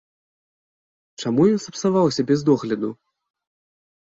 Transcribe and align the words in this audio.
Чаму 1.23 1.41
ён 1.53 1.59
сапсаваўся 1.65 2.21
без 2.33 2.39
догляду? 2.51 2.89